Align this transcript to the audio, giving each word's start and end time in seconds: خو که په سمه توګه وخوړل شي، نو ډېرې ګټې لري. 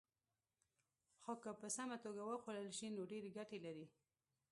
خو 1.21 1.33
که 1.43 1.51
په 1.61 1.67
سمه 1.77 1.97
توګه 2.05 2.21
وخوړل 2.25 2.69
شي، 2.77 2.87
نو 2.95 3.01
ډېرې 3.11 3.29
ګټې 3.37 3.57
لري. 3.65 3.85